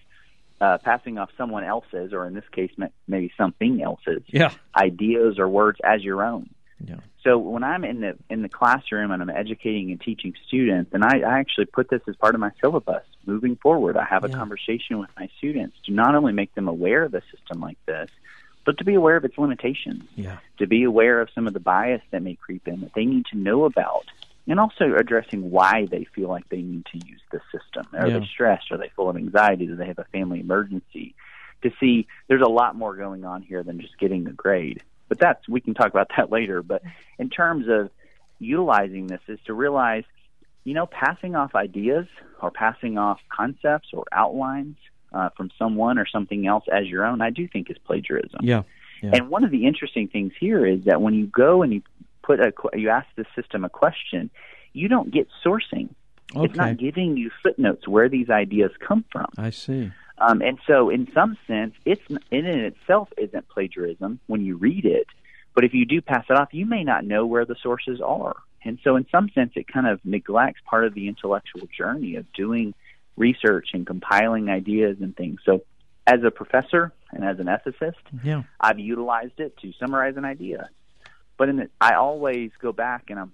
uh, 0.64 0.78
passing 0.78 1.18
off 1.18 1.30
someone 1.38 1.66
else's, 1.66 2.14
or 2.14 2.26
in 2.26 2.34
this 2.34 2.48
case, 2.54 2.72
maybe 3.06 3.34
something 3.38 3.84
else's 3.84 4.24
yeah. 4.28 4.54
ideas 4.76 5.38
or 5.38 5.50
words 5.50 5.80
as 5.84 6.02
your 6.02 6.24
own. 6.24 6.50
Yeah. 6.80 7.00
So 7.24 7.38
when 7.38 7.64
I'm 7.64 7.84
in 7.84 8.00
the 8.00 8.18
in 8.30 8.42
the 8.42 8.50
classroom 8.50 9.12
and 9.12 9.22
I'm 9.22 9.30
educating 9.30 9.92
and 9.92 10.00
teaching 10.00 10.34
students, 10.48 10.92
and 10.94 11.04
I, 11.04 11.20
I 11.20 11.40
actually 11.40 11.66
put 11.66 11.90
this 11.90 12.02
as 12.08 12.16
part 12.16 12.34
of 12.34 12.40
my 12.40 12.52
syllabus 12.62 13.04
moving 13.26 13.58
forward. 13.58 13.98
I 13.98 14.06
have 14.06 14.24
a 14.24 14.30
yeah. 14.30 14.38
conversation 14.38 15.00
with 15.00 15.10
my 15.18 15.28
students 15.38 15.76
to 15.86 15.92
not 15.92 16.16
only 16.16 16.32
make 16.32 16.56
them 16.56 16.70
aware 16.70 17.04
of 17.04 17.14
a 17.14 17.22
system 17.36 17.60
like 17.60 17.78
this, 17.86 18.10
but 18.66 18.78
to 18.78 18.86
be 18.86 18.94
aware 18.94 19.18
of 19.18 19.26
its 19.26 19.38
limitations. 19.38 20.04
Yeah. 20.16 20.38
To 20.60 20.68
be 20.68 20.84
aware 20.84 21.20
of 21.20 21.30
some 21.36 21.46
of 21.48 21.54
the 21.54 21.60
bias 21.60 22.02
that 22.12 22.22
may 22.22 22.36
creep 22.36 22.68
in 22.70 22.80
that 22.82 22.94
they 22.94 23.06
need 23.06 23.26
to 23.32 23.38
know 23.38 23.66
about 23.66 24.06
and 24.48 24.60
also 24.60 24.94
addressing 24.96 25.50
why 25.52 25.88
they 25.90 26.06
feel 26.16 26.28
like 26.28 26.48
they 26.50 26.62
need 26.62 26.86
to 26.88 26.98
use 27.08 27.22
the 27.32 27.40
system. 27.52 27.88
Are 27.94 28.08
yeah. 28.08 28.20
they 28.20 28.26
stressed? 28.26 28.72
Are 28.72 28.78
they 28.78 28.92
full 28.96 29.10
of 29.10 29.16
anxiety? 29.16 29.68
Do 29.68 29.76
they 29.76 29.88
have 29.88 30.00
a 30.00 30.06
family 30.06 30.40
emergency? 30.40 31.16
To 31.64 31.72
see 31.80 32.08
there's 32.28 32.42
a 32.42 32.50
lot 32.50 32.76
more 32.76 32.96
going 32.96 33.24
on 33.24 33.42
here 33.42 33.64
than 33.64 33.80
just 33.80 33.98
getting 33.98 34.28
a 34.28 34.34
grade. 34.34 34.84
But 35.08 35.20
that's 35.20 35.48
we 35.48 35.62
can 35.62 35.74
talk 35.74 35.88
about 35.88 36.10
that 36.18 36.32
later. 36.32 36.62
But 36.62 36.82
in 37.18 37.30
terms 37.30 37.68
of 37.70 37.90
utilizing 38.40 39.08
this 39.08 39.22
is 39.28 39.40
to 39.46 39.54
realize, 39.54 40.04
you 40.66 40.74
know, 40.74 40.86
passing 40.86 41.36
off 41.36 41.56
ideas 41.56 42.08
or 42.42 42.52
passing 42.52 42.98
off 42.98 43.20
concepts 43.30 43.90
or 43.94 44.04
outlines 44.12 44.76
uh, 45.14 45.30
from 45.38 45.52
someone 45.58 45.98
or 45.98 46.06
something 46.06 46.48
else 46.48 46.66
as 46.72 46.88
your 46.88 47.06
own, 47.06 47.22
I 47.22 47.30
do 47.30 47.48
think 47.48 47.70
is 47.70 47.78
plagiarism. 47.86 48.40
Yeah. 48.42 48.64
yeah. 49.02 49.12
And 49.14 49.30
one 49.30 49.44
of 49.44 49.52
the 49.52 49.66
interesting 49.66 50.08
things 50.08 50.34
here 50.38 50.66
is 50.66 50.84
that 50.86 51.02
when 51.02 51.14
you 51.14 51.28
go 51.28 51.62
and 51.62 51.74
you 51.74 51.82
put 52.24 52.40
a 52.40 52.52
you 52.74 52.90
ask 52.90 53.08
the 53.16 53.26
system 53.36 53.64
a 53.64 53.70
question, 53.70 54.30
you 54.74 54.88
don't 54.88 55.12
get 55.12 55.28
sourcing. 55.46 55.90
Okay. 56.36 56.46
It's 56.46 56.56
not 56.56 56.78
giving 56.78 57.16
you 57.18 57.30
footnotes 57.44 57.88
where 57.88 58.10
these 58.10 58.30
ideas 58.30 58.72
come 58.80 59.06
from. 59.12 59.28
I 59.38 59.52
see. 59.52 59.92
Um, 60.18 60.42
and 60.42 60.58
so, 60.66 60.90
in 60.90 61.12
some 61.14 61.38
sense, 61.48 61.74
it's 61.86 62.02
in 62.32 62.46
and 62.46 62.62
itself 62.62 63.10
isn't 63.18 63.48
plagiarism 63.50 64.20
when 64.28 64.46
you 64.46 64.58
read 64.58 64.86
it. 64.86 65.08
But 65.54 65.64
if 65.64 65.74
you 65.74 65.86
do 65.86 66.02
pass 66.02 66.26
it 66.30 66.38
off, 66.38 66.50
you 66.52 66.66
may 66.66 66.84
not 66.84 67.06
know 67.06 67.26
where 67.26 67.46
the 67.46 67.56
sources 67.62 68.02
are. 68.02 68.36
And 68.64 68.80
so, 68.84 68.96
in 68.96 69.06
some 69.12 69.30
sense, 69.30 69.54
it 69.56 69.68
kind 69.68 69.88
of 69.88 70.00
neglects 70.06 70.62
part 70.66 70.86
of 70.86 70.94
the 70.94 71.08
intellectual 71.08 71.68
journey 71.76 72.16
of 72.16 72.32
doing 72.34 72.74
research 73.18 73.70
and 73.74 73.86
compiling 73.86 74.50
ideas 74.50 74.98
and 75.02 75.16
things. 75.16 75.42
So, 75.46 75.64
as 76.08 76.24
a 76.24 76.32
professor 76.32 76.92
and 77.12 77.24
as 77.24 77.40
an 77.40 77.46
ethicist, 77.46 77.94
yeah. 78.24 78.44
I've 78.60 78.80
utilized 78.80 79.40
it 79.40 79.58
to 79.58 79.72
summarize 79.80 80.18
an 80.18 80.26
idea. 80.26 80.70
But 81.44 81.50
in 81.50 81.58
the, 81.58 81.70
I 81.82 81.96
always 81.96 82.52
go 82.62 82.72
back 82.72 83.10
and 83.10 83.20
I'm 83.20 83.34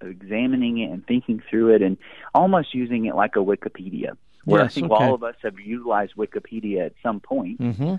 examining 0.00 0.78
it 0.78 0.92
and 0.92 1.04
thinking 1.04 1.42
through 1.50 1.74
it 1.74 1.82
and 1.82 1.96
almost 2.32 2.72
using 2.72 3.06
it 3.06 3.16
like 3.16 3.34
a 3.34 3.40
Wikipedia. 3.40 4.16
Where 4.44 4.62
yes, 4.62 4.70
I 4.70 4.74
think 4.74 4.92
okay. 4.92 5.04
all 5.04 5.12
of 5.12 5.24
us 5.24 5.34
have 5.42 5.58
utilized 5.58 6.14
Wikipedia 6.14 6.86
at 6.86 6.92
some 7.02 7.18
point 7.18 7.60
mm-hmm. 7.60 7.96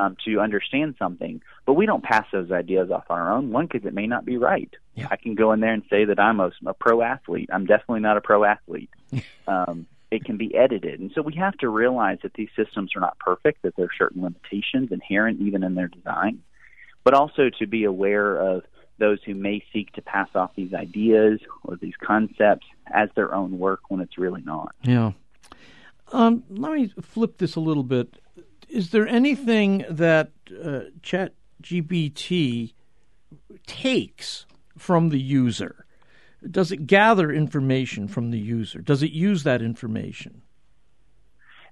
um, 0.00 0.16
to 0.24 0.38
understand 0.38 0.94
something, 0.96 1.42
but 1.66 1.72
we 1.72 1.86
don't 1.86 2.04
pass 2.04 2.24
those 2.30 2.52
ideas 2.52 2.92
off 2.92 3.02
our 3.10 3.32
own. 3.32 3.50
One, 3.50 3.66
because 3.66 3.84
it 3.84 3.94
may 3.94 4.06
not 4.06 4.24
be 4.24 4.36
right. 4.36 4.72
Yeah. 4.94 5.08
I 5.10 5.16
can 5.16 5.34
go 5.34 5.50
in 5.50 5.58
there 5.58 5.72
and 5.72 5.82
say 5.90 6.04
that 6.04 6.20
I'm 6.20 6.38
a, 6.38 6.52
a 6.64 6.72
pro 6.72 7.02
athlete. 7.02 7.50
I'm 7.52 7.66
definitely 7.66 8.02
not 8.02 8.16
a 8.16 8.20
pro 8.20 8.44
athlete. 8.44 8.90
um, 9.48 9.88
it 10.12 10.24
can 10.24 10.36
be 10.36 10.54
edited, 10.54 11.00
and 11.00 11.10
so 11.16 11.22
we 11.22 11.34
have 11.34 11.58
to 11.58 11.68
realize 11.68 12.18
that 12.22 12.34
these 12.34 12.50
systems 12.54 12.92
are 12.94 13.00
not 13.00 13.18
perfect. 13.18 13.62
That 13.62 13.74
there 13.74 13.86
are 13.86 13.98
certain 13.98 14.22
limitations 14.22 14.92
inherent 14.92 15.40
even 15.40 15.64
in 15.64 15.74
their 15.74 15.88
design, 15.88 16.44
but 17.02 17.14
also 17.14 17.50
to 17.58 17.66
be 17.66 17.82
aware 17.82 18.36
of 18.36 18.62
those 19.00 19.18
who 19.24 19.34
may 19.34 19.64
seek 19.72 19.92
to 19.94 20.02
pass 20.02 20.28
off 20.36 20.52
these 20.54 20.72
ideas 20.72 21.40
or 21.64 21.76
these 21.76 21.94
concepts 22.00 22.66
as 22.92 23.08
their 23.16 23.34
own 23.34 23.58
work 23.58 23.80
when 23.88 24.00
it's 24.00 24.16
really 24.16 24.42
not. 24.42 24.74
Yeah. 24.82 25.12
Um, 26.12 26.44
let 26.48 26.72
me 26.72 26.92
flip 27.00 27.38
this 27.38 27.56
a 27.56 27.60
little 27.60 27.82
bit. 27.82 28.20
Is 28.68 28.90
there 28.90 29.08
anything 29.08 29.84
that 29.90 30.30
uh, 30.50 30.82
ChatGPT 31.02 32.74
takes 33.66 34.46
from 34.78 35.08
the 35.08 35.20
user? 35.20 35.86
Does 36.48 36.72
it 36.72 36.86
gather 36.86 37.32
information 37.32 38.08
from 38.08 38.30
the 38.30 38.38
user? 38.38 38.80
Does 38.80 39.02
it 39.02 39.10
use 39.10 39.42
that 39.42 39.60
information? 39.60 40.42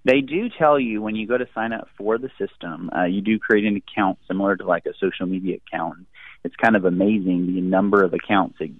They 0.05 0.21
do 0.21 0.49
tell 0.49 0.79
you 0.79 1.03
when 1.03 1.17
you 1.17 1.27
go 1.27 1.39
to 1.39 1.47
sign 1.55 1.73
up 1.73 1.89
for 1.97 2.19
the 2.19 2.31
system, 2.39 2.91
uh, 2.97 3.05
you 3.05 3.21
do 3.21 3.39
create 3.39 3.65
an 3.65 3.77
account 3.77 4.19
similar 4.27 4.57
to 4.57 4.65
like 4.65 4.87
a 4.87 4.95
social 4.99 5.27
media 5.27 5.57
account. 5.67 6.07
It's 6.45 6.57
kind 6.57 6.77
of 6.77 6.85
amazing 6.85 7.47
the 7.47 7.61
number 7.61 8.03
of 8.03 8.15
accounts 8.15 8.57
it, 8.61 8.71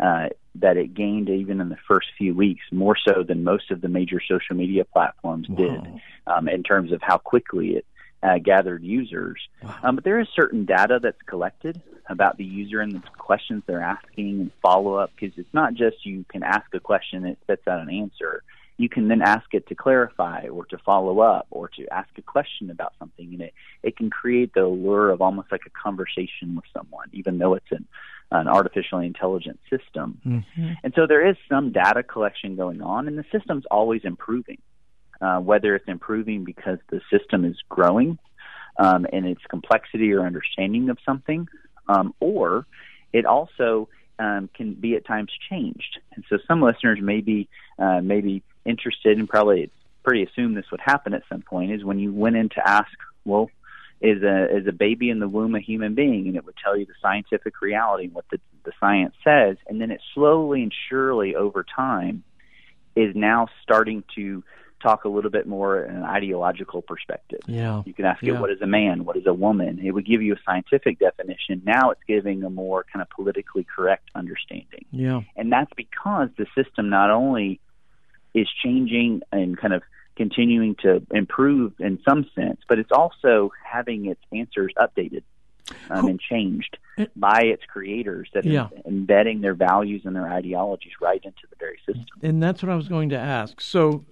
uh, 0.00 0.28
that 0.56 0.76
it 0.76 0.94
gained 0.94 1.28
even 1.28 1.60
in 1.60 1.68
the 1.68 1.78
first 1.88 2.08
few 2.18 2.34
weeks, 2.34 2.62
more 2.70 2.96
so 2.96 3.22
than 3.22 3.44
most 3.44 3.70
of 3.70 3.80
the 3.80 3.88
major 3.88 4.20
social 4.26 4.56
media 4.56 4.84
platforms 4.84 5.48
Wow. 5.48 5.56
did 5.56 6.00
um, 6.26 6.48
in 6.48 6.62
terms 6.62 6.92
of 6.92 7.00
how 7.02 7.18
quickly 7.18 7.76
it 7.76 7.86
uh, 8.22 8.38
gathered 8.38 8.82
users. 8.82 9.40
Wow. 9.62 9.74
Um, 9.82 9.94
but 9.96 10.04
there 10.04 10.20
is 10.20 10.28
certain 10.34 10.64
data 10.64 10.98
that's 11.02 11.20
collected 11.26 11.80
about 12.08 12.36
the 12.36 12.44
user 12.44 12.80
and 12.80 12.92
the 12.92 13.00
questions 13.18 13.62
they're 13.66 13.82
asking 13.82 14.40
and 14.40 14.50
follow 14.62 14.94
up 14.94 15.10
because 15.14 15.36
it's 15.38 15.52
not 15.54 15.74
just 15.74 16.04
you 16.04 16.24
can 16.28 16.42
ask 16.42 16.66
a 16.74 16.80
question 16.80 17.24
and 17.24 17.32
it 17.32 17.38
spits 17.42 17.66
out 17.66 17.80
an 17.80 17.90
answer. 17.90 18.42
You 18.76 18.88
can 18.88 19.08
then 19.08 19.22
ask 19.22 19.46
it 19.52 19.68
to 19.68 19.74
clarify 19.74 20.48
or 20.48 20.64
to 20.66 20.78
follow 20.78 21.20
up 21.20 21.46
or 21.50 21.68
to 21.76 21.86
ask 21.92 22.08
a 22.18 22.22
question 22.22 22.70
about 22.70 22.92
something, 22.98 23.32
and 23.32 23.42
it 23.42 23.54
it 23.82 23.96
can 23.96 24.10
create 24.10 24.52
the 24.54 24.64
allure 24.64 25.10
of 25.10 25.20
almost 25.20 25.52
like 25.52 25.62
a 25.66 25.70
conversation 25.70 26.56
with 26.56 26.64
someone, 26.76 27.08
even 27.12 27.38
though 27.38 27.54
it's 27.54 27.70
an 27.70 27.86
an 28.30 28.48
artificially 28.48 29.06
intelligent 29.06 29.60
system. 29.70 30.20
Mm-hmm. 30.26 30.72
And 30.82 30.92
so 30.96 31.06
there 31.06 31.26
is 31.26 31.36
some 31.48 31.70
data 31.70 32.02
collection 32.02 32.56
going 32.56 32.82
on, 32.82 33.06
and 33.06 33.16
the 33.16 33.24
system's 33.30 33.64
always 33.70 34.02
improving. 34.04 34.58
Uh, 35.20 35.38
whether 35.38 35.76
it's 35.76 35.88
improving 35.88 36.44
because 36.44 36.78
the 36.90 37.00
system 37.10 37.44
is 37.44 37.56
growing 37.68 38.18
um, 38.78 39.06
in 39.06 39.24
its 39.24 39.40
complexity 39.48 40.12
or 40.12 40.26
understanding 40.26 40.90
of 40.90 40.98
something, 41.06 41.48
um, 41.88 42.12
or 42.20 42.66
it 43.12 43.24
also 43.24 43.88
um, 44.18 44.50
can 44.54 44.74
be 44.74 44.96
at 44.96 45.06
times 45.06 45.30
changed. 45.48 46.00
And 46.14 46.24
so 46.28 46.38
some 46.46 46.60
listeners 46.60 46.98
may 47.00 47.20
be 47.20 47.48
uh, 47.78 48.00
maybe 48.02 48.42
interested, 48.64 49.18
and 49.18 49.28
probably 49.28 49.70
pretty 50.02 50.24
assumed 50.24 50.56
this 50.56 50.70
would 50.70 50.80
happen 50.80 51.14
at 51.14 51.22
some 51.28 51.42
point, 51.42 51.72
is 51.72 51.84
when 51.84 51.98
you 51.98 52.12
went 52.12 52.36
in 52.36 52.48
to 52.50 52.68
ask, 52.68 52.90
well, 53.24 53.50
is 54.00 54.22
a 54.22 54.56
is 54.56 54.66
a 54.66 54.72
baby 54.72 55.08
in 55.08 55.18
the 55.18 55.28
womb 55.28 55.54
a 55.54 55.60
human 55.60 55.94
being, 55.94 56.26
and 56.26 56.36
it 56.36 56.44
would 56.44 56.56
tell 56.62 56.76
you 56.76 56.84
the 56.84 56.92
scientific 57.00 57.60
reality 57.62 58.04
and 58.04 58.14
what 58.14 58.26
the, 58.30 58.38
the 58.64 58.72
science 58.78 59.14
says, 59.24 59.56
and 59.66 59.80
then 59.80 59.90
it 59.90 60.00
slowly 60.14 60.62
and 60.62 60.74
surely 60.88 61.34
over 61.34 61.64
time 61.64 62.22
is 62.96 63.14
now 63.16 63.46
starting 63.62 64.04
to 64.14 64.44
talk 64.82 65.04
a 65.04 65.08
little 65.08 65.30
bit 65.30 65.46
more 65.46 65.82
in 65.82 65.96
an 65.96 66.02
ideological 66.02 66.82
perspective. 66.82 67.40
Yeah. 67.46 67.82
You 67.86 67.94
can 67.94 68.04
ask 68.04 68.22
Yeah. 68.22 68.34
it, 68.34 68.40
what 68.40 68.50
is 68.50 68.60
a 68.60 68.66
man? 68.66 69.06
What 69.06 69.16
is 69.16 69.26
a 69.26 69.32
woman? 69.32 69.80
It 69.82 69.92
would 69.92 70.04
give 70.04 70.20
you 70.20 70.34
a 70.34 70.38
scientific 70.44 70.98
definition. 70.98 71.62
Now 71.64 71.90
it's 71.90 72.02
giving 72.06 72.44
a 72.44 72.50
more 72.50 72.84
kind 72.92 73.00
of 73.00 73.08
politically 73.08 73.64
correct 73.64 74.10
understanding. 74.14 74.84
Yeah. 74.90 75.22
And 75.36 75.50
that's 75.50 75.72
because 75.74 76.28
the 76.36 76.46
system 76.54 76.90
not 76.90 77.10
only 77.10 77.60
is 78.34 78.48
changing 78.62 79.22
and 79.32 79.56
kind 79.56 79.72
of 79.72 79.82
continuing 80.16 80.74
to 80.76 81.04
improve 81.12 81.72
in 81.80 81.98
some 82.06 82.26
sense, 82.34 82.60
but 82.68 82.78
it's 82.78 82.92
also 82.92 83.50
having 83.64 84.06
its 84.06 84.20
answers 84.32 84.72
updated 84.78 85.22
um, 85.90 86.06
and 86.06 86.20
changed 86.20 86.76
Eh. 86.98 87.06
by 87.16 87.40
its 87.42 87.64
creators 87.64 88.28
that 88.34 88.44
Yeah. 88.44 88.64
are 88.66 88.70
embedding 88.86 89.40
their 89.40 89.54
values 89.54 90.02
and 90.04 90.14
their 90.14 90.28
ideologies 90.28 90.92
right 91.00 91.20
into 91.24 91.42
the 91.50 91.56
very 91.58 91.78
system. 91.86 92.06
And 92.22 92.40
that's 92.42 92.62
what 92.62 92.70
I 92.70 92.76
was 92.76 92.86
going 92.88 93.08
to 93.08 93.18
ask. 93.18 93.60
So, 93.60 94.04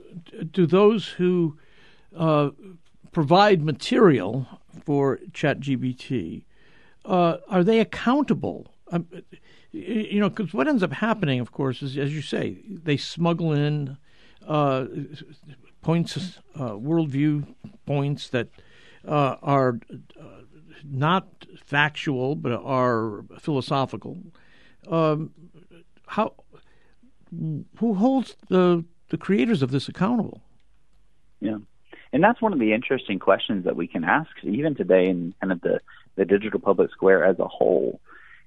do 0.51 0.67
those 0.67 1.07
who 1.09 1.57
uh, 2.17 2.51
provide 3.13 3.63
material 3.63 4.49
for 4.85 5.19
ChatGPT 5.33 6.45
uh, 7.05 7.37
are 7.49 7.63
they 7.65 7.81
accountable? 7.81 8.75
Um, 8.91 9.07
you 9.73 10.21
know, 10.21 10.29
because 10.29 10.53
what 10.53 10.69
ends 10.69 10.83
up 10.83 10.93
happening, 10.93 11.41
of 11.41 11.53
course, 11.53 11.83
is 11.83 11.97
as 11.97 12.13
you 12.15 12.23
say, 12.23 12.59
they 12.69 12.97
smuggle 12.97 13.53
in 13.53 13.97
uh, 14.47 14.87
points, 15.83 16.39
uh, 16.55 16.71
worldview 16.71 17.55
points 17.87 18.29
that 18.31 18.49
uh, 19.07 19.37
are 19.43 19.79
uh, 19.91 20.25
not 20.85 21.47
factual 21.65 22.35
but 22.35 22.53
are 22.53 23.25
philosophical. 23.39 24.19
Um, 24.89 25.31
how 26.07 26.35
who 27.79 27.95
holds 27.95 28.37
the 28.49 28.85
the 29.09 29.17
creators 29.17 29.63
of 29.63 29.71
this 29.71 29.89
accountable? 29.89 30.43
Yeah. 31.41 31.59
And 32.13 32.23
that's 32.23 32.43
one 32.43 32.53
of 32.53 32.59
the 32.59 32.73
interesting 32.73 33.19
questions 33.19 33.65
that 33.65 33.77
we 33.77 33.87
can 33.87 34.05
ask 34.05 34.31
even 34.43 34.75
today 34.75 35.09
in 35.09 35.35
kind 35.41 35.53
of 35.53 35.61
the, 35.63 35.81
the 36.17 36.25
digital 36.25 36.61
public 36.61 36.91
square 36.91 37.25
as 37.25 37.39
a 37.39 37.49
whole 37.49 38.01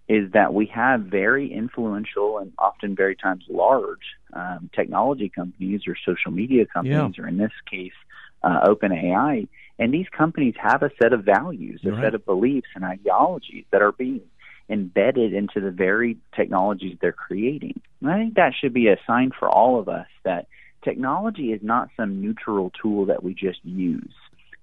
is 0.08 0.32
that 0.34 0.54
we 0.54 0.68
have 0.68 1.02
very 1.02 1.52
influential 1.52 2.38
and 2.38 2.54
often 2.60 2.96
very 2.96 3.16
times 3.16 3.44
large 3.50 4.06
um, 4.34 4.70
technology 4.76 5.30
companies 5.30 5.82
or 5.88 5.96
social 6.06 6.32
media 6.32 6.66
companies, 6.66 7.18
or 7.18 7.28
in 7.28 7.38
this 7.38 7.52
case, 7.70 7.94
uh, 8.44 8.68
OpenAI. 8.68 9.48
And 9.80 9.94
these 9.94 10.08
companies 10.10 10.54
have 10.58 10.84
a 10.84 10.92
set 11.02 11.12
of 11.12 11.24
values, 11.24 11.82
a 11.84 11.92
Right. 11.92 12.04
set 12.04 12.16
of 12.16 12.26
beliefs 12.26 12.68
and 12.76 12.86
ideologies 12.86 13.66
that 13.72 13.82
are 13.82 13.92
being 13.92 14.22
embedded 14.70 15.34
into 15.34 15.60
the 15.60 15.72
very 15.72 16.18
technologies 16.36 16.98
they're 17.02 17.12
creating. 17.12 17.80
And 18.02 18.10
I 18.10 18.18
think 18.18 18.36
that 18.36 18.54
should 18.60 18.74
be 18.74 18.88
a 18.88 18.98
sign 19.06 19.32
for 19.38 19.50
all 19.50 19.80
of 19.80 19.90
us 19.90 20.08
that 20.24 20.48
technology 20.84 21.52
is 21.52 21.62
not 21.64 21.90
some 21.98 22.22
neutral 22.22 22.72
tool 22.82 23.06
that 23.08 23.24
we 23.24 23.34
just 23.34 23.60
use. 23.64 24.14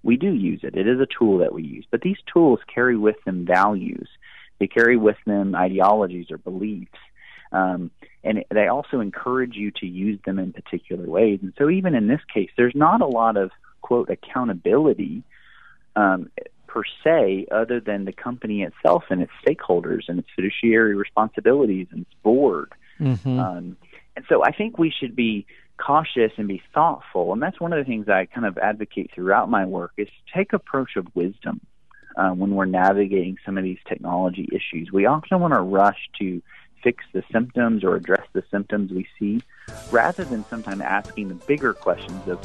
We 0.05 0.17
do 0.17 0.33
use 0.33 0.61
it. 0.65 0.77
It 0.77 0.89
is 0.89 0.99
a 1.01 1.07
tool 1.07 1.39
that 1.39 1.53
we 1.53 1.63
use, 1.63 1.87
but 1.91 2.01
these 2.01 2.17
tools 2.33 2.61
carry 2.73 2.97
with 2.97 3.17
them 3.25 3.45
values. 3.45 4.09
They 4.63 4.69
carry 4.69 4.97
with 4.97 5.17
them 5.27 5.57
ideologies 5.57 6.31
or 6.31 6.39
beliefs. 6.39 6.93
Um, 7.51 7.91
and 8.23 8.45
they 8.49 8.69
also 8.69 9.01
encourage 9.01 9.57
you 9.57 9.73
to 9.73 9.87
use 9.87 10.21
them 10.25 10.39
in 10.39 10.53
particular 10.53 11.05
ways. 11.05 11.41
And 11.43 11.53
so, 11.59 11.69
even 11.69 11.97
in 11.97 12.07
this 12.07 12.21
case, 12.33 12.51
there's 12.57 12.77
not 12.77 13.01
a 13.01 13.07
lot 13.07 13.37
of 13.37 13.51
quote 13.81 14.09
accountability 14.09 15.25
um, 15.97 16.31
per 16.69 16.85
se, 17.03 17.49
other 17.51 17.81
than 17.81 18.05
the 18.05 18.13
company 18.13 18.63
itself 18.63 19.03
and 19.11 19.21
its 19.21 19.33
stakeholders 19.45 20.03
and 20.07 20.21
its 20.21 20.29
fiduciary 20.37 20.95
responsibilities 20.95 21.89
and 21.91 22.03
its 22.03 22.15
board. 22.23 22.71
Mm-hmm. 23.01 23.41
Um, 23.41 23.77
and 24.15 24.25
so 24.29 24.45
I 24.45 24.53
think 24.53 24.79
we 24.79 24.93
should 24.97 25.17
be 25.17 25.45
cautious 25.77 26.31
and 26.37 26.47
be 26.47 26.63
thoughtful. 26.73 27.33
And 27.33 27.43
that's 27.43 27.59
one 27.59 27.73
of 27.73 27.85
the 27.85 27.91
things 27.91 28.09
I 28.09 28.27
kind 28.27 28.47
of 28.47 28.59
advocate 28.59 29.11
throughout 29.13 29.51
my 29.51 29.67
work 29.67 29.91
is 29.97 30.07
take 30.33 30.53
approach 30.53 30.95
of 30.95 31.09
wisdom 31.17 31.61
uh, 32.17 32.31
when 32.31 32.55
we're 32.55 32.65
navigating 32.65 33.39
some 33.45 33.59
of 33.59 33.65
these 33.65 33.79
technology 33.89 34.49
issues. 34.53 34.93
We 34.93 35.07
often 35.07 35.41
want 35.41 35.55
to 35.55 35.61
rush 35.61 36.09
to 36.19 36.43
fix 36.83 37.05
the 37.13 37.23
symptoms 37.31 37.85
or 37.85 37.95
address 37.95 38.27
the 38.33 38.43
symptoms 38.51 38.91
we 38.91 39.07
see 39.19 39.41
rather 39.91 40.25
than 40.25 40.45
sometimes 40.49 40.81
asking 40.81 41.29
the 41.29 41.35
bigger 41.35 41.73
questions 41.73 42.27
of 42.27 42.45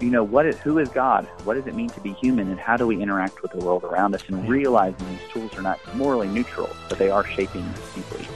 you 0.00 0.10
know 0.10 0.24
what 0.24 0.44
is 0.44 0.58
who 0.58 0.78
is 0.78 0.88
god 0.88 1.24
what 1.44 1.54
does 1.54 1.66
it 1.66 1.74
mean 1.74 1.88
to 1.88 2.00
be 2.00 2.12
human 2.14 2.50
and 2.50 2.58
how 2.58 2.76
do 2.76 2.86
we 2.86 3.00
interact 3.00 3.40
with 3.42 3.52
the 3.52 3.58
world 3.58 3.84
around 3.84 4.12
us 4.12 4.22
and 4.28 4.46
realizing 4.48 5.08
these 5.08 5.30
tools 5.32 5.54
are 5.54 5.62
not 5.62 5.78
morally 5.94 6.26
neutral 6.28 6.68
but 6.88 6.98
they 6.98 7.08
are 7.08 7.24
shaping 7.24 7.62
us 7.62 7.94
deeply 7.94 8.26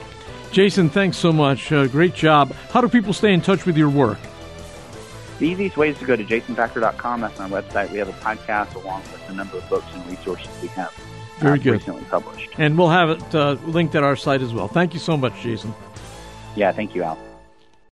Jason, 0.51 0.89
thanks 0.89 1.15
so 1.15 1.31
much. 1.31 1.71
Uh, 1.71 1.87
great 1.87 2.13
job. 2.13 2.51
How 2.71 2.81
do 2.81 2.89
people 2.89 3.13
stay 3.13 3.33
in 3.33 3.39
touch 3.39 3.65
with 3.65 3.77
your 3.77 3.89
work? 3.89 4.17
The 5.41 5.47
easiest 5.47 5.75
way 5.75 5.89
is 5.89 5.97
to 5.97 6.05
go 6.05 6.15
to 6.15 6.23
jasonthacker.com. 6.23 7.21
That's 7.21 7.39
my 7.39 7.49
website. 7.49 7.89
We 7.91 7.97
have 7.97 8.09
a 8.09 8.13
podcast 8.13 8.75
along 8.75 9.01
with 9.11 9.27
a 9.27 9.33
number 9.33 9.57
of 9.57 9.67
books 9.69 9.87
and 9.95 10.05
resources 10.05 10.47
we 10.61 10.67
have 10.67 10.93
Very 11.39 11.59
uh, 11.59 11.63
good. 11.63 11.71
recently 11.73 12.03
published. 12.03 12.51
And 12.59 12.77
we'll 12.77 12.89
have 12.89 13.09
it 13.09 13.33
uh, 13.35 13.53
linked 13.65 13.95
at 13.95 14.03
our 14.03 14.15
site 14.15 14.43
as 14.43 14.53
well. 14.53 14.67
Thank 14.67 14.93
you 14.93 14.99
so 14.99 15.17
much, 15.17 15.33
Jason. 15.41 15.73
Yeah, 16.55 16.71
thank 16.71 16.93
you, 16.93 17.01
Al. 17.01 17.17